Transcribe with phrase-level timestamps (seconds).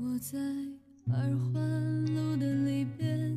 [0.00, 0.38] 我在
[1.10, 1.18] 二
[1.52, 3.36] 环路的里边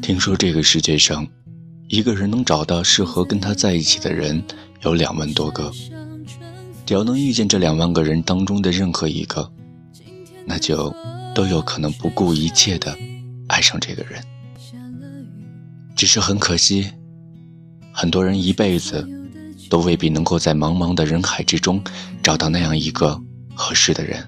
[0.00, 1.26] 听说这个世界上，
[1.88, 4.40] 一个人能找到适合跟他在一起的人
[4.82, 5.72] 有两万多个，
[6.86, 9.50] 只要能遇见这两万个人当中的任何一个，
[10.46, 10.94] 那就
[11.34, 12.96] 都有可能不顾一切的
[13.48, 14.22] 爱上这个人。
[15.96, 16.92] 只是很可惜，
[17.92, 19.04] 很多人一辈子
[19.68, 21.82] 都未必能够在茫茫的人海之中
[22.22, 23.20] 找到那样一个
[23.52, 24.24] 合适的人。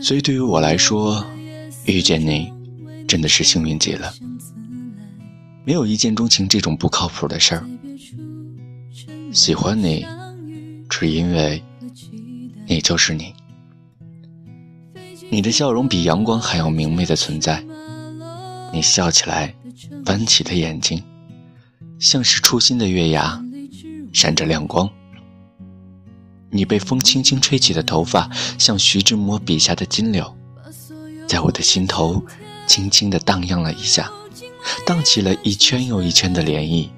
[0.00, 1.24] 所以对于我来说，
[1.84, 2.52] 遇见你
[3.08, 4.12] 真的是幸运极了。
[5.64, 7.66] 没有一见钟情这种不靠谱的事儿。
[9.32, 10.06] 喜欢你，
[10.88, 11.62] 只因为
[12.66, 13.34] 你就是你。
[15.28, 17.64] 你的笑容比阳光还要明媚的存在。
[18.72, 19.54] 你笑起来，
[20.06, 21.02] 弯起的眼睛，
[21.98, 23.42] 像是初心的月牙，
[24.12, 24.88] 闪着亮光。
[26.50, 30.34] 你被风轻轻吹起的头发，像徐志摩笔下的金柳，
[31.26, 32.22] 在我的心头
[32.66, 34.10] 轻轻地荡漾了一下，
[34.86, 36.88] 荡起了一圈又一圈的涟漪。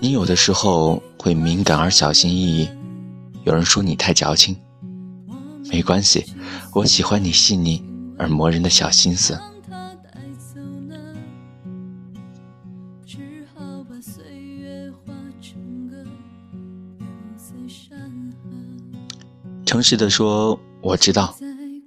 [0.00, 2.68] 你有的时候会敏感而小心翼翼，
[3.44, 4.56] 有人说你太矫情，
[5.70, 6.26] 没关系，
[6.72, 7.82] 我喜欢你细腻
[8.18, 9.38] 而磨人的小心思。
[19.74, 21.36] 诚实的说，我知道，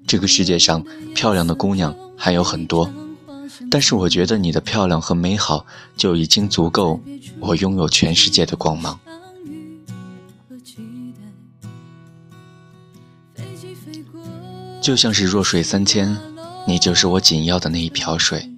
[0.06, 0.84] 这个世界上
[1.16, 2.94] 漂亮的姑娘还有很多，
[3.72, 7.00] 但是我觉得你的漂亮和美好就已经足够
[7.40, 9.00] 我拥有全世界的光芒。
[14.82, 16.18] 就像是弱水三千，
[16.68, 18.52] 你就是我紧要的那一瓢水。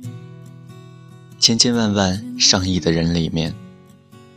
[1.39, 3.53] 千千万万上亿的人里面，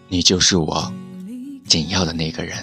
[0.08, 0.92] 你就是我
[1.66, 2.62] 紧要的那个人。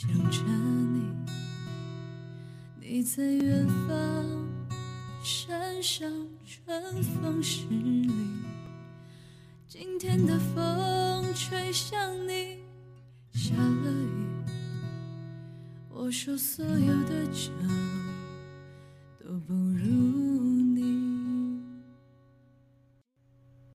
[0.00, 1.02] 想着你，
[2.80, 4.48] 你在远方
[5.22, 6.10] 山上
[6.46, 8.10] 春风十里。
[9.68, 12.60] 今天的风吹向你，
[13.34, 14.24] 下了雨。
[15.90, 17.50] 我说所有的酒。